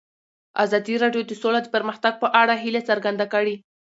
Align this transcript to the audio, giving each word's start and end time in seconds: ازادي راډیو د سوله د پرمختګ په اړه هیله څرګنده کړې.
ازادي 0.63 0.95
راډیو 1.03 1.23
د 1.27 1.31
سوله 1.41 1.59
د 1.63 1.67
پرمختګ 1.75 2.13
په 2.21 2.27
اړه 2.41 2.53
هیله 2.63 2.81
څرګنده 2.89 3.25
کړې. 3.33 3.55